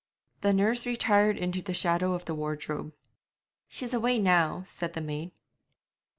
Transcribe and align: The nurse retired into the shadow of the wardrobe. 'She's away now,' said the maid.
The 0.41 0.51
nurse 0.51 0.87
retired 0.87 1.37
into 1.37 1.61
the 1.61 1.75
shadow 1.75 2.13
of 2.13 2.25
the 2.25 2.33
wardrobe. 2.33 2.91
'She's 3.67 3.93
away 3.93 4.17
now,' 4.17 4.63
said 4.65 4.93
the 4.93 4.99
maid. 5.01 5.31